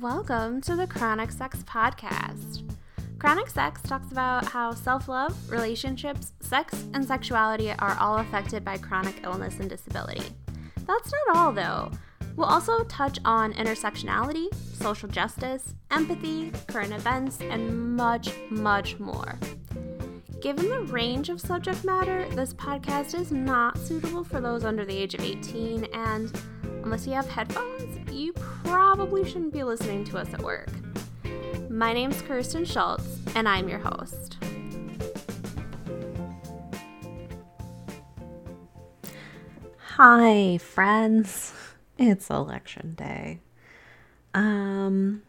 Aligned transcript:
Welcome 0.00 0.60
to 0.60 0.76
the 0.76 0.86
Chronic 0.86 1.32
Sex 1.32 1.64
Podcast. 1.64 2.62
Chronic 3.18 3.48
Sex 3.50 3.82
talks 3.82 4.12
about 4.12 4.46
how 4.46 4.72
self 4.72 5.08
love, 5.08 5.34
relationships, 5.50 6.34
sex, 6.38 6.84
and 6.94 7.04
sexuality 7.04 7.72
are 7.72 7.96
all 7.98 8.18
affected 8.18 8.64
by 8.64 8.78
chronic 8.78 9.24
illness 9.24 9.58
and 9.58 9.68
disability. 9.68 10.22
That's 10.86 11.12
not 11.26 11.36
all, 11.36 11.52
though. 11.52 11.90
We'll 12.36 12.46
also 12.46 12.84
touch 12.84 13.18
on 13.24 13.54
intersectionality, 13.54 14.54
social 14.72 15.08
justice, 15.08 15.74
empathy, 15.90 16.52
current 16.68 16.92
events, 16.92 17.40
and 17.40 17.96
much, 17.96 18.30
much 18.50 19.00
more. 19.00 19.36
Given 20.40 20.68
the 20.68 20.82
range 20.92 21.28
of 21.28 21.40
subject 21.40 21.84
matter, 21.84 22.24
this 22.36 22.54
podcast 22.54 23.18
is 23.18 23.32
not 23.32 23.76
suitable 23.76 24.22
for 24.22 24.40
those 24.40 24.64
under 24.64 24.84
the 24.84 24.96
age 24.96 25.14
of 25.14 25.22
18, 25.22 25.86
and 25.92 26.40
unless 26.88 27.06
you 27.06 27.12
have 27.12 27.28
headphones, 27.28 28.10
you 28.10 28.32
probably 28.64 29.22
shouldn't 29.22 29.52
be 29.52 29.62
listening 29.62 30.06
to 30.06 30.16
us 30.16 30.32
at 30.32 30.40
work. 30.40 30.70
My 31.68 31.92
name's 31.92 32.22
Kirsten 32.22 32.64
Schultz, 32.64 33.20
and 33.34 33.46
I'm 33.46 33.68
your 33.68 33.78
host. 33.78 34.38
Hi, 39.96 40.56
friends. 40.56 41.52
It's 41.98 42.30
election 42.30 42.94
day. 42.94 43.40
Um, 44.32 45.20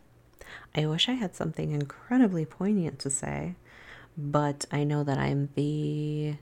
I 0.73 0.85
wish 0.85 1.09
I 1.09 1.13
had 1.13 1.35
something 1.35 1.71
incredibly 1.71 2.45
poignant 2.45 2.99
to 2.99 3.09
say, 3.09 3.55
but 4.17 4.63
I 4.71 4.85
know 4.85 5.03
that 5.03 5.17
I'm 5.17 5.49
the 5.55 6.37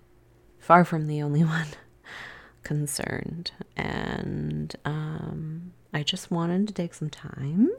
far 0.60 0.86
from 0.86 1.08
the 1.08 1.24
only 1.24 1.44
one 1.44 1.70
concerned. 2.68 3.52
And 3.78 4.76
um, 4.84 5.72
I 5.94 6.04
just 6.04 6.30
wanted 6.30 6.68
to 6.68 6.74
take 6.74 6.94
some 6.94 7.10
time 7.10 7.72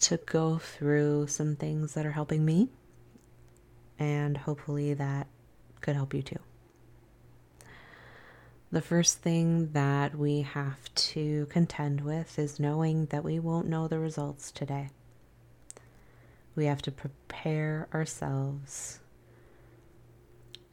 to 0.00 0.16
go 0.16 0.58
through 0.58 1.28
some 1.28 1.54
things 1.54 1.94
that 1.94 2.04
are 2.04 2.10
helping 2.10 2.44
me, 2.44 2.70
and 3.96 4.36
hopefully 4.36 4.94
that 4.94 5.28
could 5.80 5.94
help 5.94 6.12
you 6.12 6.22
too. 6.22 6.40
The 8.72 8.82
first 8.82 9.18
thing 9.18 9.70
that 9.72 10.18
we 10.18 10.42
have 10.42 10.92
to 11.12 11.46
contend 11.46 12.00
with 12.00 12.36
is 12.36 12.58
knowing 12.58 13.06
that 13.06 13.22
we 13.22 13.38
won't 13.38 13.68
know 13.68 13.86
the 13.86 14.00
results 14.00 14.50
today. 14.50 14.90
We 16.56 16.66
have 16.66 16.82
to 16.82 16.90
prepare 16.90 17.88
ourselves 17.94 18.98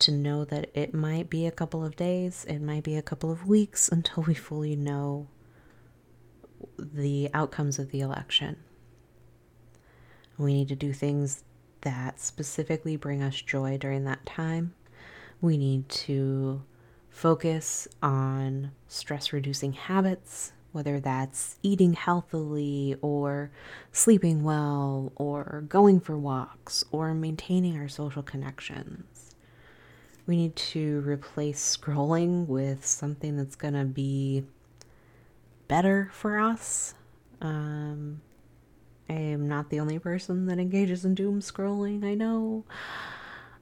to 0.06 0.12
know 0.12 0.46
that 0.46 0.70
it 0.74 0.94
might 0.94 1.30
be 1.30 1.46
a 1.46 1.52
couple 1.52 1.84
of 1.84 1.96
days, 1.96 2.46
it 2.48 2.62
might 2.62 2.84
be 2.84 2.96
a 2.96 3.02
couple 3.02 3.32
of 3.32 3.48
weeks 3.48 3.90
until 3.92 4.24
we 4.24 4.34
fully 4.34 4.76
know 4.76 5.28
the 6.78 7.30
outcomes 7.34 7.80
of 7.80 7.92
the 7.92 8.02
election. 8.02 8.58
We 10.38 10.54
need 10.54 10.68
to 10.70 10.76
do 10.76 10.92
things 10.94 11.44
that 11.82 12.20
specifically 12.20 12.98
bring 12.98 13.22
us 13.22 13.42
joy 13.42 13.78
during 13.78 14.04
that 14.06 14.26
time. 14.26 14.74
We 15.40 15.58
need 15.58 15.88
to 15.90 16.64
focus 17.10 17.88
on 18.04 18.72
stress 18.88 19.32
reducing 19.32 19.74
habits, 19.74 20.52
whether 20.74 21.00
that's 21.00 21.58
eating 21.64 21.94
healthily 21.94 22.98
or 23.02 23.52
sleeping 23.94 24.44
well 24.44 25.14
or 25.16 25.64
going 25.70 26.02
for 26.02 26.18
walks 26.18 26.84
or 26.92 27.14
maintaining 27.14 27.78
our 27.78 27.88
social 27.88 28.24
connections. 28.24 29.15
We 30.28 30.38
need 30.38 30.56
to 30.56 31.02
replace 31.02 31.78
scrolling 31.78 32.48
with 32.48 32.86
something 32.86 33.38
that's 33.38 33.56
going 33.56 33.76
to 33.76 33.86
be 33.86 34.44
better 35.68 36.10
for 36.14 36.40
us. 36.40 36.96
Um, 37.42 38.22
I 39.10 39.14
am 39.14 39.48
not 39.48 39.70
the 39.70 39.80
only 39.80 40.00
person 40.00 40.48
that 40.48 40.58
engages 40.58 41.06
in 41.06 41.14
doom 41.14 41.42
scrolling, 41.42 42.04
I 42.04 42.16
know. 42.16 42.64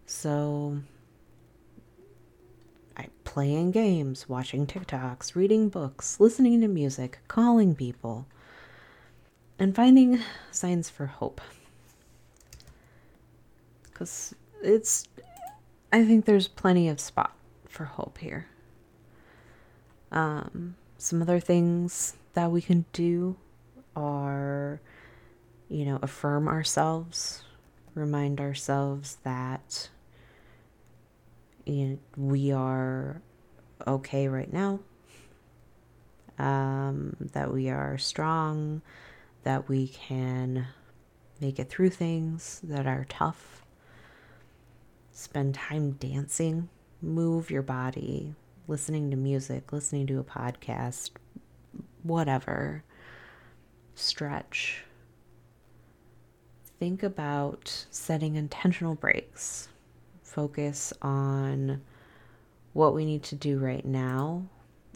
So 0.05 0.79
I 2.95 3.07
playing 3.25 3.71
games, 3.71 4.29
watching 4.29 4.65
TikToks, 4.65 5.35
reading 5.35 5.67
books, 5.67 6.19
listening 6.19 6.61
to 6.61 6.67
music, 6.67 7.19
calling 7.27 7.75
people, 7.75 8.25
and 9.59 9.75
finding 9.75 10.19
signs 10.51 10.89
for 10.89 11.07
hope. 11.07 11.41
Because 13.83 14.33
it's, 14.61 15.07
I 15.93 16.03
think 16.03 16.25
there's 16.25 16.47
plenty 16.47 16.89
of 16.89 16.99
spot 16.99 17.35
for 17.69 17.85
hope 17.85 18.17
here. 18.17 18.47
Um, 20.11 20.75
some 20.97 21.21
other 21.21 21.39
things 21.39 22.15
that 22.33 22.49
we 22.49 22.63
can 22.63 22.85
do 22.93 23.35
are, 23.95 24.81
you 25.69 25.85
know, 25.85 25.99
affirm 26.01 26.47
ourselves, 26.47 27.43
remind 27.93 28.41
ourselves 28.41 29.17
that 29.23 29.89
you 31.63 31.85
know, 31.85 31.97
we 32.17 32.51
are 32.51 33.21
okay 33.85 34.27
right 34.27 34.51
now, 34.51 34.79
um, 36.39 37.15
that 37.19 37.53
we 37.53 37.69
are 37.69 37.99
strong, 37.99 38.81
that 39.43 39.69
we 39.69 39.89
can 39.89 40.65
make 41.39 41.59
it 41.59 41.69
through 41.69 41.91
things 41.91 42.61
that 42.63 42.87
are 42.87 43.05
tough. 43.09 43.62
Spend 45.13 45.53
time 45.53 45.91
dancing, 45.91 46.69
move 46.99 47.51
your 47.51 47.61
body, 47.61 48.33
listening 48.67 49.11
to 49.11 49.15
music, 49.15 49.71
listening 49.71 50.07
to 50.07 50.19
a 50.19 50.23
podcast, 50.23 51.11
whatever. 52.01 52.83
Stretch. 53.93 54.83
Think 56.79 57.03
about 57.03 57.85
setting 57.91 58.35
intentional 58.35 58.95
breaks 58.95 59.69
focus 60.23 60.91
on 61.03 61.79
what 62.73 62.95
we 62.95 63.05
need 63.05 63.21
to 63.21 63.35
do 63.35 63.59
right 63.59 63.85
now 63.85 64.43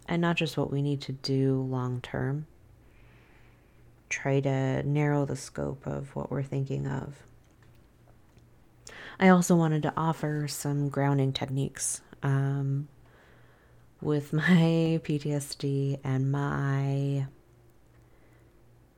and 0.07 0.19
not 0.19 0.35
just 0.35 0.57
what 0.57 0.71
we 0.71 0.81
need 0.81 0.99
to 1.01 1.11
do 1.11 1.61
long 1.69 2.01
term. 2.01 2.47
Try 4.09 4.39
to 4.39 4.81
narrow 4.81 5.25
the 5.25 5.35
scope 5.35 5.85
of 5.85 6.15
what 6.15 6.31
we're 6.31 6.41
thinking 6.41 6.87
of. 6.87 7.26
I 9.19 9.29
also 9.29 9.55
wanted 9.55 9.83
to 9.83 9.93
offer 9.97 10.47
some 10.47 10.89
grounding 10.89 11.33
techniques. 11.33 12.01
Um, 12.23 12.87
with 14.01 14.33
my 14.33 14.43
PTSD 15.03 15.99
and 16.03 16.31
my 16.31 17.27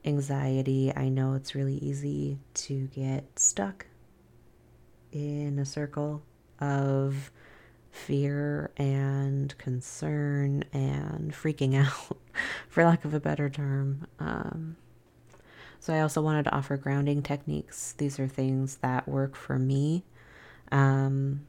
anxiety, 0.04 0.92
I 0.94 1.08
know 1.08 1.34
it's 1.34 1.54
really 1.54 1.76
easy 1.76 2.38
to 2.54 2.86
get 2.88 3.38
stuck 3.38 3.86
in 5.12 5.58
a 5.58 5.64
circle 5.64 6.22
of 6.60 7.30
fear 7.90 8.70
and 8.76 9.56
concern 9.58 10.64
and 10.72 11.32
freaking 11.32 11.74
out, 11.86 12.16
for 12.68 12.84
lack 12.84 13.04
of 13.04 13.14
a 13.14 13.20
better 13.20 13.48
term. 13.48 14.06
Um, 14.18 14.76
so, 15.80 15.92
I 15.94 16.00
also 16.00 16.22
wanted 16.22 16.44
to 16.44 16.54
offer 16.54 16.76
grounding 16.76 17.22
techniques. 17.22 17.94
These 17.98 18.20
are 18.20 18.28
things 18.28 18.76
that 18.76 19.08
work 19.08 19.34
for 19.34 19.58
me. 19.58 20.04
Um, 20.70 21.46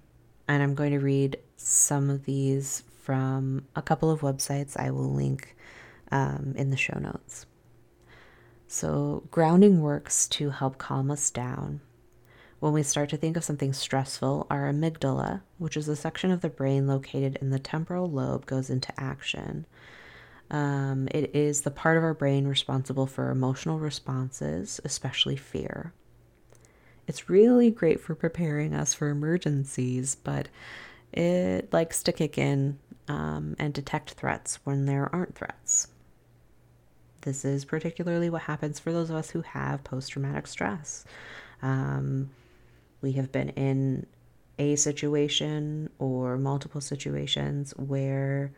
and 0.48 0.64
I'm 0.64 0.74
going 0.74 0.92
to 0.92 1.00
read 1.00 1.38
some 1.58 2.10
of 2.10 2.26
these 2.26 2.84
from 3.04 3.68
a 3.76 3.82
couple 3.82 4.10
of 4.10 4.22
websites 4.22 4.78
I 4.78 4.92
will 4.92 5.14
link 5.14 5.56
um, 6.12 6.54
in 6.58 6.70
the 6.70 6.78
show 6.78 6.98
notes. 6.98 7.46
So, 8.68 9.24
grounding 9.32 9.82
works 9.82 10.28
to 10.30 10.52
help 10.52 10.78
calm 10.78 11.12
us 11.12 11.30
down 11.30 11.82
when 12.62 12.74
we 12.74 12.84
start 12.84 13.10
to 13.10 13.18
think 13.18 13.36
of 13.36 13.44
something 13.44 13.74
stressful, 13.74 14.46
our 14.52 14.72
amygdala, 14.72 15.42
which 15.58 15.76
is 15.76 15.88
a 15.88 15.96
section 15.96 16.30
of 16.30 16.42
the 16.42 16.50
brain 16.50 16.86
located 16.86 17.40
in 17.42 17.50
the 17.50 17.58
temporal 17.58 18.08
lobe, 18.08 18.46
goes 18.46 18.70
into 18.70 18.94
action. 19.00 19.66
Um, 20.52 21.08
it 21.12 21.34
is 21.34 21.62
the 21.62 21.72
part 21.72 21.98
of 21.98 22.04
our 22.04 22.14
brain 22.14 22.46
responsible 22.46 23.08
for 23.08 23.32
emotional 23.32 23.80
responses, 23.80 24.82
especially 24.84 25.38
fear. 25.38 25.94
It's 27.08 27.30
really 27.30 27.72
great 27.72 28.02
for 28.02 28.16
preparing 28.16 28.74
us 28.74 28.94
for 28.94 29.10
emergencies, 29.10 30.16
but 30.16 30.50
it 31.14 31.72
likes 31.72 32.04
to 32.04 32.12
kick 32.12 32.38
in 32.38 32.78
um, 33.08 33.56
and 33.60 33.74
detect 33.74 34.12
threats 34.12 34.60
when 34.66 34.86
there 34.86 35.10
aren't 35.16 35.36
threats. 35.36 35.88
This 37.22 37.46
is 37.46 37.64
particularly 37.64 38.30
what 38.30 38.44
happens 38.44 38.78
for 38.78 38.92
those 38.92 39.10
of 39.10 39.16
us 39.16 39.30
who 39.30 39.42
have 39.42 39.84
post 39.86 40.12
traumatic 40.12 40.48
stress. 40.48 41.06
Um, 41.62 42.30
we 43.02 43.14
have 43.14 43.32
been 43.32 43.50
in 43.50 44.06
a 44.60 44.76
situation 44.76 45.90
or 45.98 46.38
multiple 46.38 46.82
situations 46.82 47.74
where 47.78 48.52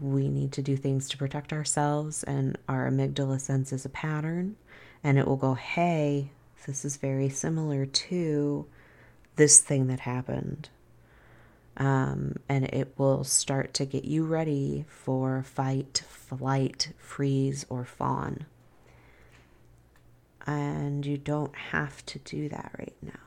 we 0.00 0.28
need 0.28 0.52
to 0.52 0.62
do 0.62 0.76
things 0.76 1.08
to 1.08 1.16
protect 1.16 1.52
ourselves, 1.52 2.22
and 2.24 2.58
our 2.68 2.90
amygdala 2.90 3.40
senses 3.40 3.84
a 3.84 3.88
pattern, 3.88 4.56
and 5.02 5.18
it 5.18 5.26
will 5.26 5.36
go, 5.36 5.54
Hey, 5.54 6.30
this 6.66 6.84
is 6.84 6.96
very 6.96 7.28
similar 7.28 7.86
to 7.86 8.66
this 9.36 9.60
thing 9.60 9.86
that 9.86 10.00
happened. 10.00 10.68
Um, 11.76 12.36
and 12.48 12.64
it 12.64 12.94
will 12.96 13.22
start 13.22 13.74
to 13.74 13.84
get 13.84 14.04
you 14.04 14.24
ready 14.24 14.86
for 14.88 15.42
fight, 15.42 16.02
flight, 16.08 16.92
freeze, 16.96 17.66
or 17.68 17.84
fawn. 17.84 18.46
And 20.46 21.04
you 21.04 21.18
don't 21.18 21.54
have 21.54 22.04
to 22.06 22.18
do 22.20 22.48
that 22.48 22.72
right 22.78 22.96
now. 23.02 23.25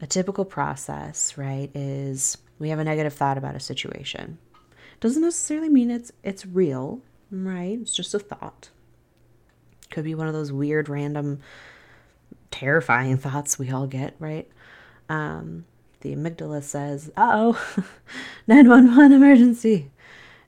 A 0.00 0.06
typical 0.06 0.44
process, 0.44 1.36
right, 1.36 1.70
is 1.74 2.38
we 2.58 2.68
have 2.68 2.78
a 2.78 2.84
negative 2.84 3.14
thought 3.14 3.38
about 3.38 3.56
a 3.56 3.60
situation. 3.60 4.38
Doesn't 5.00 5.22
necessarily 5.22 5.68
mean 5.68 5.90
it's 5.90 6.12
it's 6.22 6.46
real, 6.46 7.00
right? 7.30 7.78
It's 7.80 7.94
just 7.94 8.14
a 8.14 8.18
thought. 8.18 8.70
Could 9.90 10.04
be 10.04 10.14
one 10.14 10.28
of 10.28 10.34
those 10.34 10.52
weird, 10.52 10.88
random, 10.88 11.40
terrifying 12.50 13.16
thoughts 13.18 13.58
we 13.58 13.70
all 13.70 13.86
get, 13.86 14.14
right? 14.18 14.48
Um, 15.08 15.64
the 16.00 16.14
amygdala 16.14 16.62
says, 16.62 17.10
oh, 17.16 17.60
911 18.46 19.12
emergency. 19.12 19.90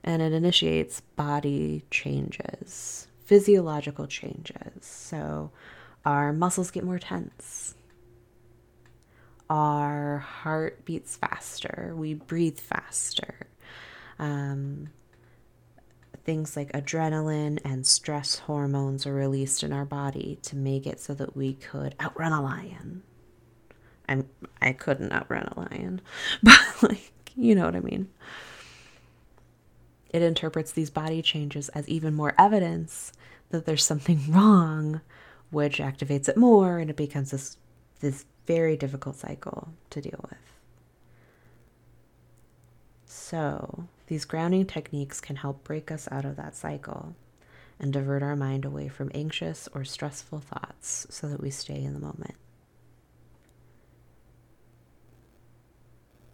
And 0.03 0.21
it 0.21 0.33
initiates 0.33 1.01
body 1.15 1.83
changes, 1.91 3.07
physiological 3.25 4.07
changes. 4.07 4.85
So 4.85 5.51
our 6.05 6.33
muscles 6.33 6.71
get 6.71 6.83
more 6.83 6.97
tense, 6.99 7.75
our 9.51 10.19
heart 10.19 10.85
beats 10.85 11.17
faster, 11.17 11.93
we 11.93 12.13
breathe 12.13 12.57
faster. 12.57 13.47
Um, 14.17 14.87
things 16.23 16.55
like 16.55 16.71
adrenaline 16.71 17.59
and 17.65 17.85
stress 17.85 18.39
hormones 18.39 19.05
are 19.05 19.13
released 19.13 19.61
in 19.61 19.73
our 19.73 19.83
body 19.83 20.39
to 20.43 20.55
make 20.55 20.87
it 20.87 21.01
so 21.01 21.13
that 21.15 21.35
we 21.35 21.55
could 21.55 21.95
outrun 21.99 22.31
a 22.31 22.41
lion. 22.41 23.03
I'm 24.07 24.29
I 24.61 24.71
couldn't 24.71 25.11
outrun 25.11 25.43
a 25.43 25.59
lion, 25.59 25.99
but 26.43 26.59
like 26.81 27.11
you 27.35 27.53
know 27.53 27.65
what 27.65 27.75
I 27.75 27.81
mean. 27.81 28.07
It 30.11 30.21
interprets 30.21 30.71
these 30.71 30.89
body 30.89 31.21
changes 31.21 31.67
as 31.69 31.89
even 31.89 32.13
more 32.13 32.33
evidence 32.39 33.11
that 33.49 33.65
there's 33.65 33.83
something 33.83 34.21
wrong, 34.31 35.01
which 35.49 35.79
activates 35.79 36.29
it 36.29 36.37
more, 36.37 36.77
and 36.79 36.89
it 36.89 36.95
becomes 36.95 37.31
this 37.31 37.57
this 37.99 38.23
very 38.45 38.75
difficult 38.75 39.15
cycle 39.15 39.69
to 39.89 40.01
deal 40.01 40.19
with. 40.29 40.39
So, 43.05 43.87
these 44.07 44.25
grounding 44.25 44.65
techniques 44.65 45.21
can 45.21 45.37
help 45.37 45.63
break 45.63 45.91
us 45.91 46.07
out 46.11 46.25
of 46.25 46.35
that 46.35 46.55
cycle 46.55 47.15
and 47.79 47.91
divert 47.91 48.21
our 48.23 48.35
mind 48.35 48.65
away 48.65 48.87
from 48.87 49.11
anxious 49.13 49.67
or 49.73 49.83
stressful 49.83 50.39
thoughts 50.39 51.07
so 51.09 51.27
that 51.27 51.41
we 51.41 51.49
stay 51.49 51.81
in 51.81 51.93
the 51.93 51.99
moment. 51.99 52.35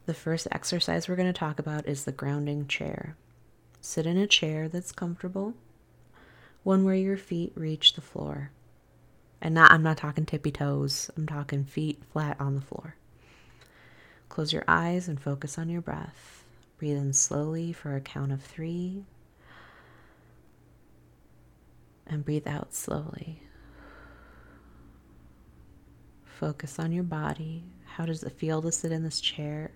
The 0.08 0.14
first 0.14 0.48
exercise 0.52 1.08
we're 1.08 1.16
going 1.16 1.32
to 1.32 1.38
talk 1.38 1.60
about 1.60 1.88
is 1.88 2.06
the 2.06 2.12
grounding 2.12 2.68
chair. 2.68 3.16
Sit 3.82 4.06
in 4.06 4.18
a 4.18 4.26
chair 4.26 4.68
that's 4.68 4.92
comfortable, 4.92 5.54
one 6.64 6.84
where 6.84 6.96
your 6.96 7.18
feet 7.18 7.52
reach 7.56 7.94
the 7.94 8.02
floor. 8.02 8.52
And 9.42 9.54
not 9.54 9.72
I'm 9.72 9.84
not 9.84 9.98
talking 9.98 10.26
tippy 10.26 10.52
toes. 10.52 11.12
I'm 11.16 11.28
talking 11.28 11.64
feet 11.64 12.02
flat 12.12 12.40
on 12.40 12.56
the 12.56 12.62
floor. 12.62 12.96
Close 14.30 14.52
your 14.52 14.64
eyes 14.68 15.08
and 15.08 15.20
focus 15.20 15.58
on 15.58 15.70
your 15.70 15.82
breath. 15.82 16.44
Breathe 16.78 16.98
in 16.98 17.14
slowly 17.14 17.74
for 17.74 17.96
a 17.96 18.02
count 18.02 18.32
of 18.32 18.42
three. 18.42 19.04
And 22.06 22.24
breathe 22.24 22.48
out 22.48 22.74
slowly. 22.74 23.42
Focus 26.26 26.78
on 26.78 26.92
your 26.92 27.04
body. 27.04 27.64
How 27.86 28.06
does 28.06 28.24
it 28.24 28.32
feel 28.32 28.62
to 28.62 28.72
sit 28.72 28.92
in 28.92 29.04
this 29.04 29.20
chair? 29.20 29.72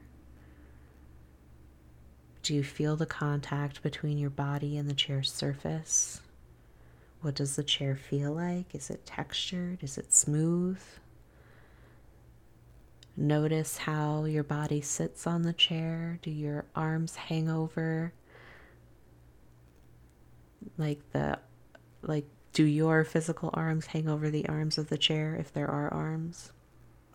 Do 2.43 2.53
you 2.53 2.63
feel 2.63 2.95
the 2.95 3.05
contact 3.05 3.81
between 3.81 4.17
your 4.17 4.29
body 4.29 4.77
and 4.77 4.89
the 4.89 4.93
chair's 4.93 5.31
surface? 5.31 6.21
What 7.21 7.35
does 7.35 7.55
the 7.55 7.63
chair 7.63 7.95
feel 7.95 8.31
like? 8.33 8.73
Is 8.73 8.89
it 8.89 9.05
textured? 9.05 9.83
Is 9.83 9.97
it 9.97 10.11
smooth? 10.11 10.81
Notice 13.15 13.77
how 13.77 14.25
your 14.25 14.43
body 14.43 14.81
sits 14.81 15.27
on 15.27 15.43
the 15.43 15.53
chair. 15.53 16.17
Do 16.23 16.31
your 16.31 16.65
arms 16.75 17.15
hang 17.15 17.47
over? 17.47 18.13
Like 20.77 20.99
the 21.11 21.37
like 22.01 22.25
do 22.53 22.63
your 22.63 23.03
physical 23.03 23.51
arms 23.53 23.87
hang 23.87 24.09
over 24.09 24.29
the 24.31 24.47
arms 24.47 24.77
of 24.77 24.89
the 24.89 24.97
chair 24.97 25.35
if 25.35 25.53
there 25.53 25.69
are 25.69 25.93
arms 25.93 26.51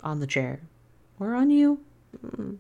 on 0.05 0.21
the 0.21 0.27
chair 0.27 0.61
or 1.19 1.35
on 1.35 1.51
you? 1.51 1.81
Mm. 2.25 2.59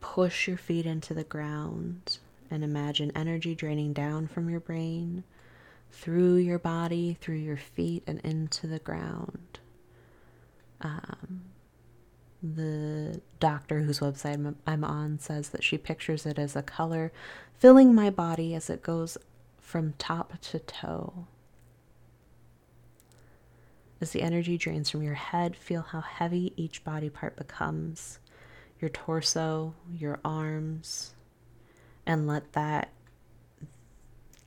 Push 0.00 0.48
your 0.48 0.56
feet 0.56 0.86
into 0.86 1.12
the 1.12 1.24
ground 1.24 2.18
and 2.50 2.64
imagine 2.64 3.12
energy 3.14 3.54
draining 3.54 3.92
down 3.92 4.26
from 4.26 4.48
your 4.48 4.60
brain 4.60 5.24
through 5.90 6.36
your 6.36 6.58
body, 6.58 7.16
through 7.20 7.36
your 7.36 7.56
feet, 7.56 8.02
and 8.06 8.20
into 8.20 8.66
the 8.66 8.78
ground. 8.78 9.58
Um, 10.80 11.42
the 12.42 13.20
doctor 13.40 13.80
whose 13.80 14.00
website 14.00 14.54
I'm 14.66 14.84
on 14.84 15.18
says 15.18 15.48
that 15.50 15.64
she 15.64 15.78
pictures 15.78 16.26
it 16.26 16.38
as 16.38 16.54
a 16.54 16.62
color 16.62 17.12
filling 17.58 17.94
my 17.94 18.10
body 18.10 18.54
as 18.54 18.68
it 18.68 18.82
goes 18.82 19.16
from 19.58 19.94
top 19.98 20.40
to 20.40 20.58
toe. 20.58 21.26
As 24.00 24.10
the 24.10 24.22
energy 24.22 24.58
drains 24.58 24.90
from 24.90 25.02
your 25.02 25.14
head, 25.14 25.56
feel 25.56 25.80
how 25.80 26.02
heavy 26.02 26.52
each 26.56 26.84
body 26.84 27.08
part 27.08 27.34
becomes 27.36 28.18
your 28.78 28.90
torso, 28.90 29.74
your 29.90 30.20
arms, 30.22 31.15
and 32.06 32.26
let 32.26 32.52
that 32.52 32.90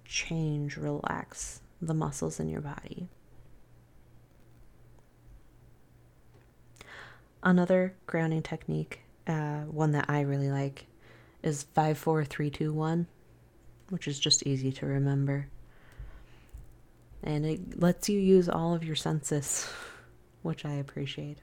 change 0.06 0.78
relax 0.78 1.62
the 1.82 1.94
muscles 1.94 2.40
in 2.40 2.50
your 2.50 2.62
body. 2.62 3.08
Another 7.44 7.94
grounding 8.06 8.42
technique, 8.42 9.02
uh, 9.28 9.60
one 9.62 9.92
that 9.92 10.10
I 10.10 10.22
really 10.22 10.50
like, 10.50 10.88
is 11.42 11.64
54321, 11.64 13.08
which 13.90 14.08
is 14.08 14.20
just 14.20 14.46
easy 14.46 14.72
to 14.74 14.86
remember. 14.86 15.48
And 17.24 17.46
it 17.46 17.80
lets 17.80 18.10
you 18.10 18.20
use 18.20 18.50
all 18.50 18.74
of 18.74 18.84
your 18.84 18.96
senses, 18.96 19.70
which 20.42 20.66
I 20.66 20.74
appreciate. 20.74 21.38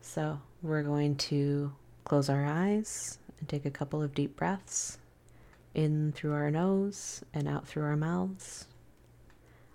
So, 0.00 0.40
we're 0.62 0.82
going 0.82 1.16
to 1.16 1.72
close 2.04 2.28
our 2.28 2.44
eyes 2.44 3.18
and 3.38 3.48
take 3.48 3.64
a 3.64 3.70
couple 3.70 4.02
of 4.02 4.14
deep 4.14 4.36
breaths 4.36 4.98
in 5.74 6.12
through 6.12 6.32
our 6.32 6.50
nose 6.50 7.22
and 7.34 7.46
out 7.46 7.66
through 7.66 7.84
our 7.84 7.96
mouths. 7.96 8.66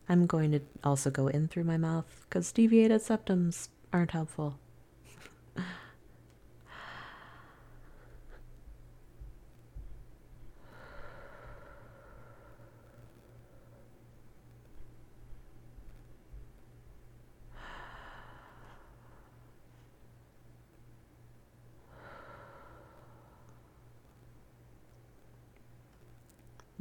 I'm 0.10 0.26
going 0.26 0.52
to 0.52 0.62
also 0.84 1.10
go 1.10 1.28
in 1.28 1.48
through 1.48 1.64
my 1.64 1.78
mouth 1.78 2.26
because 2.28 2.52
deviated 2.52 3.02
septums 3.02 3.70
aren't 3.94 4.12
helpful. 4.12 4.58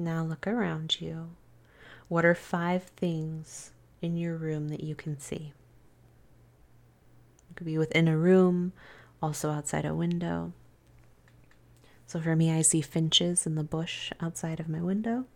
Now 0.01 0.25
look 0.25 0.47
around 0.47 0.99
you. 1.03 1.29
What 2.09 2.25
are 2.25 2.35
five 2.35 2.85
things 2.85 3.73
in 4.01 4.17
your 4.17 4.35
room 4.35 4.71
that 4.71 4.83
you 4.83 4.95
can 4.95 5.21
see? 5.21 5.53
It 7.51 7.57
could 7.57 7.67
be 7.67 7.77
within 7.77 8.09
a 8.09 8.17
room, 8.17 8.73
also 9.23 9.51
outside 9.51 9.85
a 9.85 9.95
window. 9.95 10.55
So 12.07 12.19
for 12.19 12.35
me, 12.35 12.51
I 12.51 12.63
see 12.63 12.81
finches 12.81 13.45
in 13.47 13.57
the 13.57 13.63
bush 13.63 14.11
outside 14.23 14.59
of 14.59 14.71
my 14.71 14.81
window. 14.81 15.27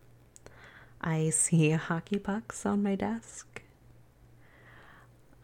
I 0.99 1.29
see 1.29 1.73
hockey 1.73 2.19
pucks 2.19 2.65
on 2.65 2.83
my 2.83 2.95
desk. 2.95 3.61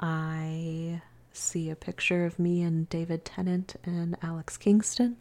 I 0.00 1.03
see 1.31 1.69
a 1.69 1.77
picture 1.77 2.25
of 2.25 2.39
me 2.39 2.62
and 2.62 2.89
David 2.89 3.27
Tennant 3.27 3.77
and 3.85 4.17
Alex 4.23 4.57
Kingston. 4.57 5.19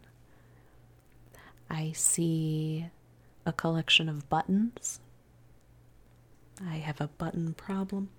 I 1.68 1.92
see 1.92 2.88
a 3.46 3.52
collection 3.52 4.08
of 4.08 4.28
buttons. 4.28 5.00
I 6.64 6.76
have 6.76 7.00
a 7.00 7.08
button 7.08 7.54
problem. 7.54 8.10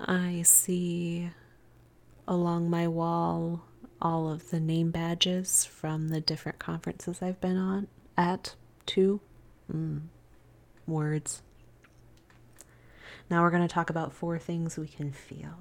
I 0.00 0.42
see 0.42 1.30
along 2.28 2.70
my 2.70 2.86
wall 2.88 3.64
all 4.00 4.30
of 4.30 4.50
the 4.50 4.60
name 4.60 4.90
badges 4.90 5.64
from 5.64 6.08
the 6.08 6.20
different 6.20 6.58
conferences 6.58 7.22
I've 7.22 7.40
been 7.40 7.56
on 7.56 7.88
at 8.16 8.54
two 8.86 9.20
mm, 9.72 10.02
words. 10.86 11.42
Now 13.30 13.42
we're 13.42 13.50
going 13.50 13.66
to 13.66 13.74
talk 13.74 13.90
about 13.90 14.12
four 14.12 14.38
things 14.38 14.76
we 14.76 14.88
can 14.88 15.10
feel. 15.10 15.56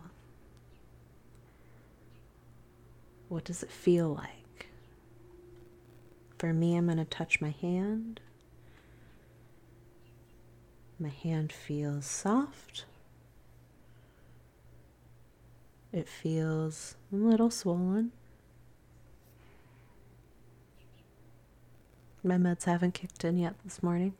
What 3.29 3.45
does 3.45 3.63
it 3.63 3.71
feel 3.71 4.13
like? 4.13 4.42
For 6.43 6.51
me, 6.51 6.75
I'm 6.75 6.87
going 6.87 6.97
to 6.97 7.05
touch 7.05 7.39
my 7.39 7.51
hand 7.61 8.19
My 10.99 11.07
hand 11.07 11.53
feels 11.53 12.05
soft. 12.05 12.83
It 15.93 16.05
feels 16.05 16.97
a 17.13 17.15
little 17.15 17.49
swollen. 17.49 18.11
My 22.25 22.35
meds 22.35 22.65
haven't 22.65 22.93
kicked 22.93 23.23
in 23.23 23.37
yet 23.37 23.55
this 23.63 23.81
morning. 23.81 24.13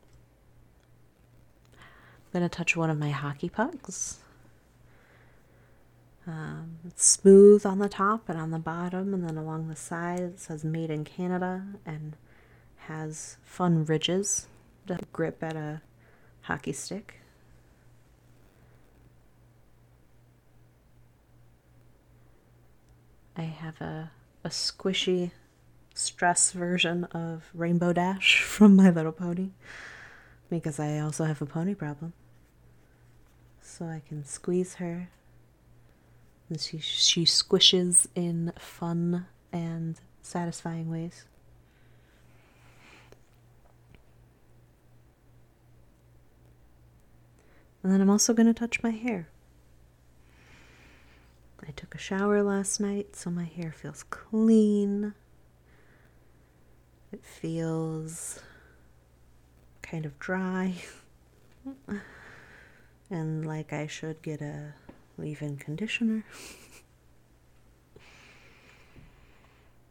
I'm 1.73 2.39
going 2.39 2.49
to 2.49 2.57
touch 2.57 2.77
one 2.77 2.89
of 2.89 2.97
my 2.97 3.09
hockey 3.09 3.49
pucks. 3.49 4.22
Um, 6.25 6.77
it's 6.87 7.05
smooth 7.05 7.65
on 7.65 7.79
the 7.79 7.89
top 7.89 8.29
and 8.29 8.39
on 8.39 8.51
the 8.51 8.59
bottom, 8.59 9.13
and 9.13 9.27
then 9.27 9.37
along 9.37 9.67
the 9.67 9.75
side 9.75 10.21
it 10.21 10.39
says 10.39 10.63
Made 10.63 10.89
in 10.89 11.03
Canada 11.03 11.63
and 11.85 12.15
has 12.87 13.37
fun 13.43 13.85
ridges 13.85 14.47
to 14.87 14.99
grip 15.11 15.43
at 15.43 15.55
a 15.55 15.81
hockey 16.41 16.73
stick. 16.73 17.19
I 23.35 23.41
have 23.43 23.81
a, 23.81 24.11
a 24.43 24.49
squishy 24.49 25.31
stress 25.93 26.51
version 26.51 27.05
of 27.05 27.49
Rainbow 27.53 27.93
Dash 27.93 28.41
from 28.43 28.75
My 28.75 28.89
Little 28.89 29.11
Pony 29.11 29.49
because 30.49 30.79
I 30.79 30.99
also 30.99 31.25
have 31.25 31.41
a 31.41 31.45
pony 31.45 31.73
problem. 31.73 32.13
So 33.61 33.85
I 33.85 34.01
can 34.07 34.23
squeeze 34.23 34.75
her 34.75 35.09
she 36.57 36.77
she 36.77 37.25
squishes 37.25 38.07
in 38.15 38.53
fun 38.59 39.25
and 39.51 39.99
satisfying 40.21 40.89
ways. 40.89 41.25
And 47.81 47.91
then 47.91 47.99
I'm 47.99 48.09
also 48.09 48.33
going 48.33 48.47
to 48.47 48.53
touch 48.53 48.81
my 48.81 48.91
hair. 48.91 49.27
I 51.67 51.71
took 51.71 51.95
a 51.95 51.97
shower 51.97 52.41
last 52.41 52.79
night, 52.79 53.15
so 53.15 53.29
my 53.29 53.43
hair 53.43 53.71
feels 53.71 54.03
clean. 54.03 55.13
It 57.11 57.23
feels 57.23 58.39
kind 59.81 60.05
of 60.05 60.17
dry. 60.17 60.75
and 63.09 63.45
like 63.45 63.71
I 63.71 63.87
should 63.87 64.21
get 64.21 64.41
a 64.41 64.73
leave 65.17 65.41
in 65.41 65.57
conditioner. 65.57 66.25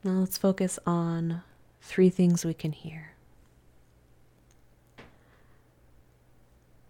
now 0.04 0.12
let's 0.12 0.38
focus 0.38 0.78
on 0.86 1.42
three 1.80 2.10
things 2.10 2.44
we 2.44 2.54
can 2.54 2.72
hear. 2.72 3.12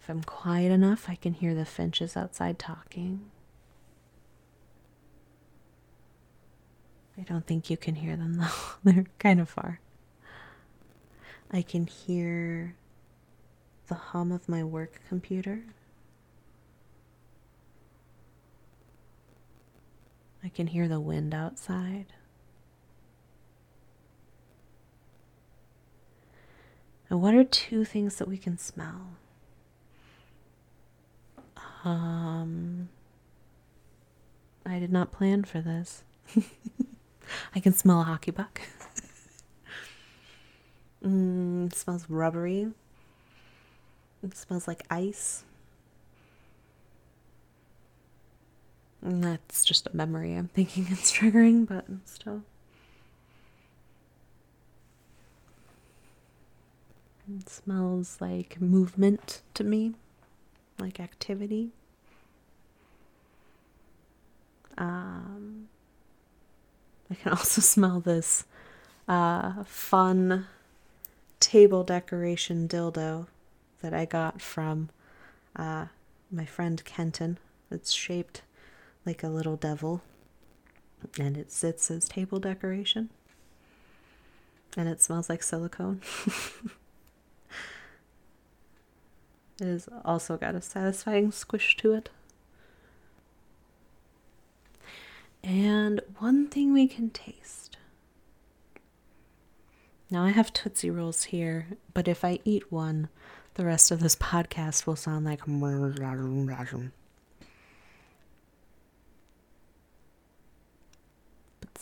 If 0.00 0.08
I'm 0.08 0.24
quiet 0.24 0.72
enough, 0.72 1.08
I 1.08 1.14
can 1.14 1.34
hear 1.34 1.54
the 1.54 1.64
finches 1.64 2.16
outside 2.16 2.58
talking. 2.58 3.30
I 7.16 7.22
don't 7.22 7.46
think 7.46 7.70
you 7.70 7.76
can 7.76 7.94
hear 7.94 8.16
them 8.16 8.34
though, 8.38 8.46
they're 8.82 9.06
kind 9.18 9.40
of 9.40 9.48
far. 9.48 9.80
I 11.52 11.62
can 11.62 11.86
hear 11.86 12.74
the 13.88 13.94
hum 13.94 14.32
of 14.32 14.48
my 14.48 14.64
work 14.64 15.00
computer. 15.08 15.62
I 20.44 20.48
can 20.48 20.66
hear 20.68 20.88
the 20.88 21.00
wind 21.00 21.34
outside. 21.34 22.06
And 27.08 27.20
what 27.20 27.34
are 27.34 27.44
two 27.44 27.84
things 27.84 28.16
that 28.16 28.26
we 28.26 28.38
can 28.38 28.56
smell? 28.58 29.10
Um, 31.84 32.88
I 34.64 34.78
did 34.78 34.90
not 34.92 35.12
plan 35.12 35.44
for 35.44 35.60
this. 35.60 36.04
I 37.54 37.60
can 37.60 37.72
smell 37.72 38.00
a 38.00 38.04
hockey 38.04 38.32
puck. 38.32 38.62
mm, 41.04 41.72
smells 41.74 42.08
rubbery. 42.08 42.68
It 44.22 44.36
smells 44.36 44.66
like 44.66 44.84
ice. 44.90 45.44
That's 49.02 49.64
just 49.64 49.88
a 49.88 49.96
memory 49.96 50.34
I'm 50.34 50.48
thinking 50.48 50.86
it's 50.90 51.12
triggering, 51.12 51.66
but 51.66 51.84
still. 52.04 52.42
It 57.36 57.48
smells 57.48 58.18
like 58.20 58.60
movement 58.60 59.42
to 59.54 59.64
me, 59.64 59.94
like 60.78 61.00
activity. 61.00 61.70
Um, 64.76 65.68
I 67.10 67.14
can 67.14 67.32
also 67.32 67.60
smell 67.60 68.00
this 68.00 68.44
uh, 69.08 69.64
fun 69.64 70.46
table 71.40 71.84
decoration 71.84 72.68
dildo 72.68 73.26
that 73.80 73.92
I 73.92 74.04
got 74.04 74.40
from 74.40 74.90
uh, 75.56 75.86
my 76.30 76.44
friend 76.44 76.84
Kenton. 76.84 77.38
It's 77.70 77.92
shaped 77.92 78.42
like 79.04 79.22
a 79.22 79.28
little 79.28 79.56
devil 79.56 80.02
and 81.18 81.36
it 81.36 81.50
sits 81.50 81.90
as 81.90 82.08
table 82.08 82.38
decoration 82.38 83.10
and 84.76 84.88
it 84.88 85.00
smells 85.02 85.28
like 85.28 85.42
silicone. 85.42 86.00
it 89.60 89.66
has 89.66 89.88
also 90.04 90.36
got 90.36 90.54
a 90.54 90.62
satisfying 90.62 91.30
squish 91.30 91.76
to 91.76 91.92
it. 91.92 92.08
And 95.44 96.00
one 96.18 96.46
thing 96.48 96.72
we 96.72 96.86
can 96.86 97.10
taste. 97.10 97.76
Now 100.10 100.24
I 100.24 100.30
have 100.30 100.52
Tootsie 100.52 100.90
Rolls 100.90 101.24
here, 101.24 101.66
but 101.94 102.06
if 102.06 102.24
I 102.24 102.38
eat 102.44 102.70
one, 102.70 103.08
the 103.54 103.64
rest 103.64 103.90
of 103.90 104.00
this 104.00 104.16
podcast 104.16 104.86
will 104.86 104.96
sound 104.96 105.24
like. 105.24 105.40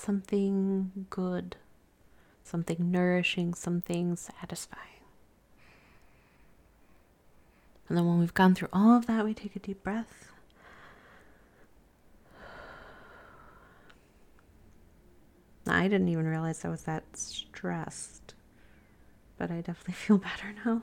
Something 0.00 1.06
good, 1.10 1.56
something 2.42 2.90
nourishing, 2.90 3.54
something 3.54 4.16
satisfying. 4.16 4.86
And 7.88 7.98
then 7.98 8.06
when 8.06 8.18
we've 8.18 8.34
gone 8.34 8.54
through 8.54 8.68
all 8.72 8.96
of 8.96 9.06
that, 9.06 9.24
we 9.24 9.34
take 9.34 9.56
a 9.56 9.58
deep 9.58 9.82
breath. 9.82 10.32
I 15.66 15.88
didn't 15.88 16.08
even 16.08 16.26
realize 16.26 16.64
I 16.64 16.68
was 16.68 16.82
that 16.82 17.04
stressed, 17.16 18.34
but 19.38 19.50
I 19.50 19.60
definitely 19.60 19.94
feel 20.06 20.18
better 20.18 20.54
now. 20.64 20.82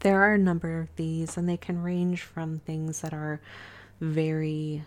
there 0.00 0.20
are 0.22 0.34
a 0.34 0.38
number 0.38 0.80
of 0.80 0.94
these, 0.96 1.36
and 1.36 1.48
they 1.48 1.56
can 1.56 1.82
range 1.82 2.22
from 2.22 2.58
things 2.58 3.00
that 3.00 3.14
are 3.14 3.40
very 4.00 4.84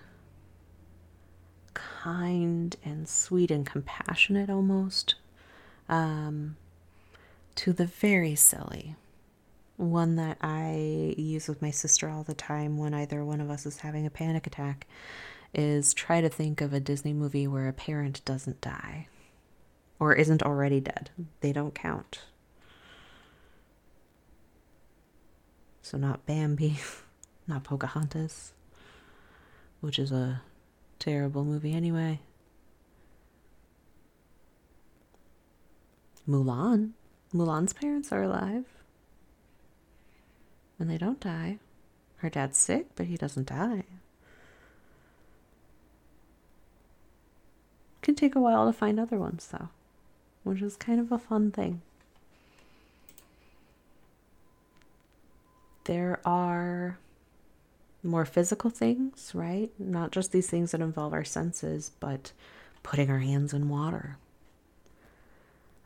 kind 2.04 2.76
and 2.84 3.08
sweet 3.08 3.50
and 3.50 3.66
compassionate 3.66 4.50
almost, 4.50 5.16
um, 5.88 6.58
to 7.56 7.72
the 7.72 7.86
very 7.86 8.36
silly. 8.36 8.96
One 9.78 10.18
that 10.18 10.38
I 10.42 11.16
use 11.18 11.48
with 11.48 11.62
my 11.62 11.72
sister 11.72 12.10
all 12.10 12.24
the 12.24 12.34
time 12.34 12.78
when 12.78 12.94
either 12.94 13.24
one 13.24 13.40
of 13.40 13.50
us 13.50 13.66
is 13.66 13.78
having 13.80 14.06
a 14.06 14.10
panic 14.10 14.46
attack 14.46 14.86
is 15.54 15.94
try 15.94 16.20
to 16.20 16.30
think 16.30 16.60
of 16.60 16.74
a 16.74 16.80
Disney 16.80 17.14
movie 17.14 17.48
where 17.48 17.70
a 17.70 17.74
parent 17.74 18.24
doesn't 18.26 18.60
die 18.60 19.08
or 19.98 20.14
isn't 20.14 20.44
already 20.44 20.82
dead. 20.82 21.10
They 21.40 21.54
don't 21.54 21.74
count. 21.74 22.24
So, 25.82 25.98
not 25.98 26.26
Bambi, 26.26 26.80
not 27.48 27.64
Pocahontas, 27.64 28.52
which 29.80 29.98
is 29.98 30.12
a 30.12 30.42
terrible 31.00 31.44
movie 31.44 31.74
anyway. 31.74 32.20
Mulan. 36.28 36.92
Mulan's 37.34 37.74
parents 37.74 38.12
are 38.12 38.24
alive. 38.24 38.66
And 40.80 40.90
they 40.90 40.98
don't 40.98 41.20
die. 41.20 41.60
Her 42.18 42.30
dad's 42.30 42.58
sick, 42.58 42.88
but 42.96 43.08
he 43.08 43.18
doesn't 43.18 43.48
die. 43.48 43.84
can 48.04 48.14
take 48.16 48.36
a 48.36 48.40
while 48.40 48.68
to 48.68 48.74
find 48.74 49.00
other 49.00 49.18
ones, 49.18 49.48
though, 49.52 49.70
which 50.44 50.62
is 50.62 50.76
kind 50.76 51.00
of 51.00 51.12
a 51.12 51.18
fun 51.18 51.50
thing. 51.50 51.82
There 55.86 56.20
are 56.26 57.00
more 58.04 58.26
physical 58.26 58.70
things, 58.70 59.32
right? 59.34 59.72
Not 59.80 60.12
just 60.12 60.32
these 60.32 60.50
things 60.50 60.72
that 60.72 60.82
involve 60.82 61.14
our 61.14 61.24
senses, 61.24 61.92
but 62.00 62.34
putting 62.84 63.10
our 63.10 63.20
hands 63.20 63.54
in 63.54 63.70
water, 63.70 64.18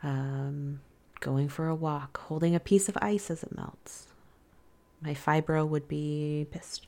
um, 0.01 0.81
going 1.19 1.47
for 1.47 1.67
a 1.67 1.75
walk, 1.75 2.17
holding 2.17 2.55
a 2.55 2.59
piece 2.59 2.89
of 2.89 2.97
ice 3.01 3.29
as 3.29 3.43
it 3.43 3.55
melts. 3.55 4.07
My 5.01 5.13
fibro 5.13 5.67
would 5.67 5.87
be 5.87 6.47
pissed. 6.49 6.87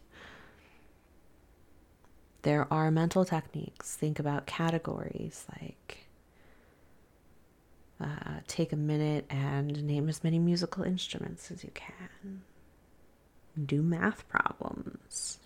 There 2.42 2.72
are 2.74 2.90
mental 2.90 3.26
techniques. 3.26 3.96
Think 3.96 4.18
about 4.18 4.48
categories 4.48 5.46
like 5.62 6.08
uh, 8.02 8.40
take 8.48 8.72
a 8.72 8.78
minute 8.78 9.26
and 9.30 9.84
name 9.84 10.08
as 10.10 10.24
many 10.24 10.40
musical 10.40 10.84
instruments 10.84 11.52
as 11.52 11.64
you 11.64 11.72
can. 11.74 12.42
Do 13.66 13.82
math 13.82 14.28
problems. 14.28 15.40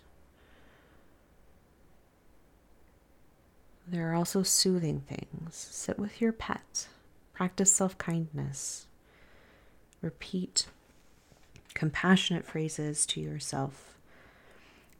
There 3.86 4.10
are 4.10 4.14
also 4.14 4.42
soothing 4.42 5.00
things. 5.00 5.54
Sit 5.54 5.98
with 5.98 6.20
your 6.20 6.32
pet. 6.32 6.88
Practice 7.32 7.72
self 7.72 7.98
kindness. 7.98 8.86
Repeat 10.00 10.66
compassionate 11.74 12.46
phrases 12.46 13.04
to 13.06 13.20
yourself. 13.20 13.98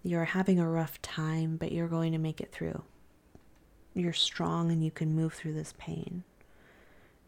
You're 0.02 0.24
having 0.24 0.58
a 0.58 0.68
rough 0.68 1.00
time, 1.00 1.56
but 1.56 1.72
you're 1.72 1.88
going 1.88 2.12
to 2.12 2.18
make 2.18 2.40
it 2.40 2.52
through. 2.52 2.82
You're 3.94 4.12
strong 4.12 4.70
and 4.70 4.84
you 4.84 4.90
can 4.90 5.14
move 5.14 5.32
through 5.32 5.54
this 5.54 5.72
pain. 5.78 6.24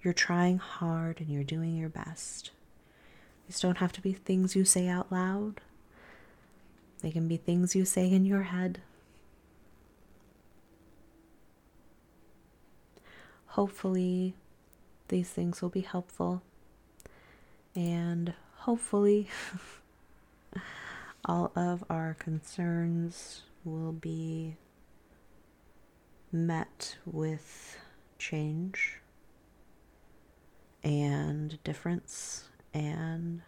You're 0.03 0.13
trying 0.13 0.59
hard 0.59 1.21
and 1.21 1.31
you're 1.31 1.45
doing 1.45 1.77
your 1.77 1.89
best. 1.89 2.51
These 3.47 3.61
don't 3.61 3.79
have 3.79 3.93
to 3.93 4.01
be 4.01 4.13
things 4.13 4.57
you 4.57 4.65
say 4.65 4.89
out 4.89 5.11
loud, 5.13 5.61
they 7.01 7.11
can 7.11 7.29
be 7.29 7.37
things 7.37 7.77
you 7.77 7.85
say 7.85 8.11
in 8.11 8.25
your 8.25 8.45
head. 8.45 8.81
Hopefully, 13.49 14.35
these 15.09 15.31
things 15.31 15.63
will 15.63 15.69
be 15.69 15.81
helpful. 15.81 16.43
And 17.75 18.35
hopefully, 18.57 19.29
all 21.25 21.53
of 21.55 21.85
our 21.89 22.15
concerns 22.19 23.43
will 23.65 23.93
be 23.93 24.57
met 26.33 26.97
with 27.07 27.79
change 28.19 29.01
and 30.83 31.63
difference 31.65 32.49
and 32.77 33.41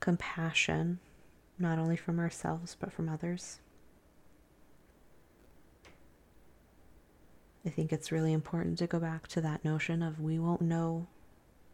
compassion, 0.00 0.98
not 1.58 1.78
only 1.78 1.96
from 1.96 2.18
ourselves 2.18 2.76
but 2.78 2.92
from 2.92 3.08
others. 3.08 3.60
I 7.64 7.68
think 7.68 7.92
it's 7.92 8.12
really 8.12 8.32
important 8.32 8.78
to 8.78 8.86
go 8.86 9.00
back 9.00 9.26
to 9.28 9.40
that 9.40 9.64
notion 9.64 10.02
of 10.02 10.20
we 10.20 10.38
won't 10.38 10.62
know 10.62 11.08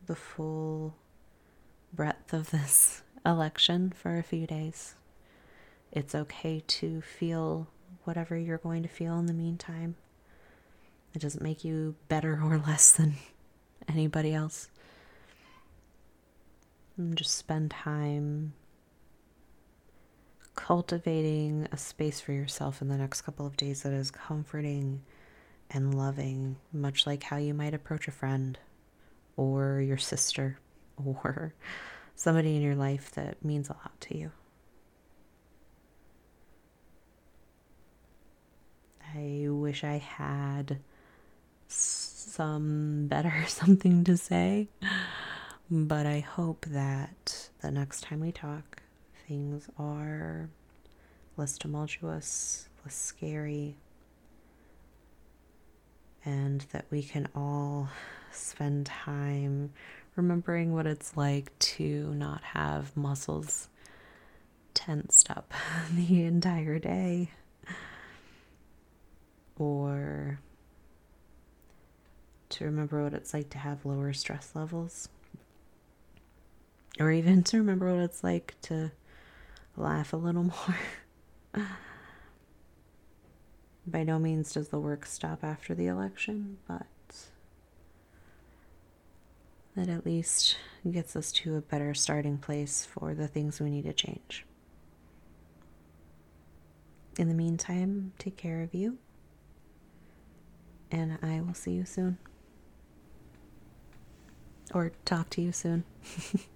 the 0.07 0.17
full 0.17 0.95
breadth 1.93 2.33
of 2.33 2.51
this 2.51 3.03
election 3.27 3.93
for 3.95 4.17
a 4.17 4.23
few 4.23 4.47
days. 4.47 4.95
It's 5.93 6.15
okay 6.15 6.65
to 6.67 7.03
feel 7.03 7.69
whatever 8.05 8.37
you're 8.37 8.59
going 8.59 8.83
to 8.83 8.89
feel 8.89 9.19
in 9.19 9.27
the 9.27 9.35
meantime. 9.35 9.97
It 11.15 11.21
doesn't 11.21 11.43
make 11.43 11.63
you 11.63 11.95
better 12.09 12.41
or 12.43 12.57
less 12.67 12.93
than 12.93 13.15
anybody 13.87 14.33
else. 14.33 14.69
And 16.97 17.17
just 17.17 17.37
spend 17.37 17.71
time 17.71 18.53
cultivating 20.55 21.67
a 21.73 21.77
space 21.77 22.21
for 22.21 22.33
yourself 22.33 22.83
in 22.83 22.89
the 22.89 22.99
next 22.99 23.23
couple 23.23 23.47
of 23.47 23.57
days 23.57 23.83
that 23.83 23.93
is 23.93 24.11
comforting 24.11 25.03
and 25.71 25.95
loving, 25.95 26.57
much 26.73 27.07
like 27.07 27.23
how 27.23 27.39
you 27.39 27.55
might 27.55 27.73
approach 27.75 28.07
a 28.07 28.13
friend 28.13 28.59
or 29.37 29.81
your 29.81 29.97
sister 29.97 30.59
or 31.05 31.55
somebody 32.15 32.57
in 32.57 32.63
your 32.63 32.77
life 32.77 33.11
that 33.13 33.43
means 33.45 33.69
a 33.69 33.73
lot 33.73 33.99
to 34.01 34.17
you. 34.17 34.31
I 39.15 39.47
wish 39.49 39.85
I 39.85 39.99
had 39.99 40.79
some 41.69 43.07
better 43.09 43.45
something 43.49 44.05
to 44.05 44.17
say, 44.17 44.69
but 45.75 46.05
I 46.05 46.21
hope 46.21 46.67
that 46.67 47.49
the 47.63 47.71
next 47.71 48.03
time 48.03 48.21
we 48.21 48.31
talk, 48.31 48.83
things 49.27 49.71
are 49.79 50.51
less 51.39 51.57
tumultuous, 51.57 52.69
less 52.85 52.95
scary, 52.95 53.77
and 56.27 56.61
that 56.73 56.85
we 56.91 57.03
can 57.03 57.27
all 57.35 57.89
spend 58.33 58.85
time 58.85 59.73
remembering 60.15 60.75
what 60.75 60.87
it's 60.87 61.17
like 61.17 61.59
to 61.59 62.13
not 62.13 62.43
have 62.43 62.95
muscles 62.95 63.71
tensed 64.75 65.31
up 65.31 65.55
the 65.95 66.23
entire 66.23 66.79
day. 66.79 67.31
Or 69.59 70.39
to 72.51 72.65
remember 72.67 73.03
what 73.03 73.15
it's 73.15 73.33
like 73.33 73.49
to 73.51 73.59
have 73.59 73.87
lower 73.87 74.13
stress 74.13 74.51
levels 74.55 75.09
or 77.01 77.11
even 77.11 77.43
to 77.45 77.59
remember 77.59 77.93
what 77.95 78.05
it's 78.05 78.23
like 78.23 78.55
to 78.63 78.91
laugh 79.77 80.13
a 80.13 80.17
little 80.17 80.45
more 81.55 81.67
by 83.87 84.03
no 84.03 84.19
means 84.19 84.53
does 84.53 84.69
the 84.69 84.79
work 84.79 85.07
stop 85.07 85.43
after 85.43 85.75
the 85.75 85.87
election, 85.87 86.59
but 86.69 86.87
that 89.75 89.89
at 89.89 90.05
least 90.05 90.57
gets 90.91 91.17
us 91.17 91.33
to 91.33 91.57
a 91.57 91.61
better 91.61 91.95
starting 91.95 92.39
place 92.39 92.85
for 92.85 93.15
the 93.15 93.27
things 93.27 93.61
we 93.61 93.71
need 93.71 93.85
to 93.85 93.93
change. 93.93 94.45
In 97.19 97.29
the 97.29 97.35
meantime, 97.35 98.13
take 98.19 98.37
care 98.37 98.63
of 98.63 98.75
you, 98.75 98.99
and 100.91 101.19
I 101.23 101.41
will 101.41 101.55
see 101.55 101.73
you 101.73 101.85
soon. 101.85 102.19
Or 104.75 104.93
talk 105.05 105.29
to 105.31 105.43
you 105.43 105.53
soon. 105.53 105.85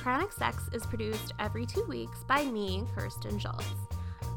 Chronic 0.00 0.32
Sex 0.32 0.62
is 0.72 0.86
produced 0.86 1.34
every 1.38 1.66
two 1.66 1.84
weeks 1.84 2.24
by 2.26 2.46
me, 2.46 2.86
Kirsten 2.94 3.38
Schultz. 3.38 3.66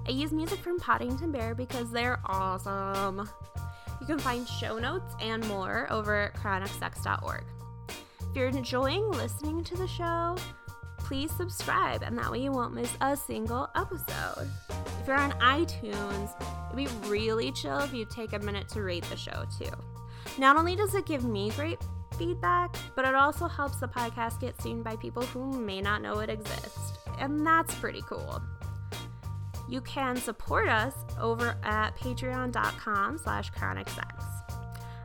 I 0.05 0.11
use 0.11 0.33
music 0.33 0.59
from 0.59 0.77
Podington 0.77 1.31
Bear 1.31 1.55
because 1.55 1.89
they're 1.89 2.19
awesome. 2.25 3.29
You 4.01 4.05
can 4.05 4.19
find 4.19 4.45
show 4.45 4.77
notes 4.77 5.15
and 5.21 5.47
more 5.47 5.87
over 5.89 6.23
at 6.23 6.33
chronicsex.org. 6.33 7.45
If 7.87 8.35
you're 8.35 8.49
enjoying 8.49 9.09
listening 9.11 9.63
to 9.63 9.77
the 9.77 9.87
show, 9.87 10.35
please 10.97 11.31
subscribe, 11.31 12.03
and 12.03 12.17
that 12.17 12.29
way 12.29 12.41
you 12.41 12.51
won't 12.51 12.73
miss 12.73 12.97
a 12.99 13.15
single 13.15 13.69
episode. 13.73 14.49
If 14.69 15.07
you're 15.07 15.15
on 15.15 15.31
iTunes, 15.39 16.29
it'd 16.73 16.75
be 16.75 17.09
really 17.09 17.53
chill 17.53 17.79
if 17.79 17.93
you 17.93 18.05
take 18.05 18.33
a 18.33 18.39
minute 18.39 18.67
to 18.69 18.81
rate 18.81 19.05
the 19.05 19.15
show 19.15 19.45
too. 19.57 19.71
Not 20.37 20.57
only 20.57 20.75
does 20.75 20.93
it 20.93 21.05
give 21.05 21.23
me 21.23 21.51
great 21.51 21.79
feedback, 22.13 22.75
but 22.95 23.05
it 23.05 23.15
also 23.15 23.47
helps 23.47 23.77
the 23.77 23.87
podcast 23.87 24.39
get 24.39 24.61
seen 24.61 24.83
by 24.83 24.95
people 24.95 25.23
who 25.23 25.59
may 25.59 25.81
not 25.81 26.01
know 26.01 26.19
it 26.19 26.29
exists. 26.29 26.93
And 27.19 27.45
that's 27.45 27.73
pretty 27.75 28.01
cool. 28.07 28.41
You 29.69 29.81
can 29.81 30.17
support 30.17 30.67
us 30.67 30.93
over 31.19 31.57
at 31.63 31.95
patreon.com 31.95 33.17
slash 33.17 33.51
chronicsex. 33.51 34.33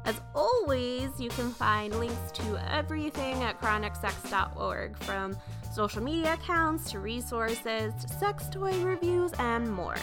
As 0.05 0.21
always, 0.35 1.11
you 1.19 1.29
can 1.29 1.51
find 1.51 1.95
links 1.99 2.33
to 2.33 2.73
everything 2.73 3.43
at 3.43 3.61
chronicsex.org 3.61 4.97
from 4.99 5.37
social 5.75 6.03
media 6.03 6.35
accounts 6.35 6.91
to 6.91 6.99
resources 6.99 7.93
to 8.01 8.09
sex 8.09 8.49
toy 8.51 8.83
reviews 8.83 9.33
and 9.39 9.71
more. 9.71 9.97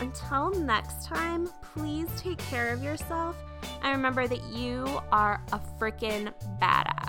Until 0.00 0.50
next 0.60 1.04
time, 1.04 1.48
please 1.74 2.08
take 2.16 2.38
care 2.38 2.72
of 2.72 2.82
yourself 2.82 3.36
and 3.82 3.96
remember 3.96 4.26
that 4.26 4.42
you 4.52 4.86
are 5.12 5.40
a 5.52 5.60
freaking 5.78 6.32
badass. 6.60 6.99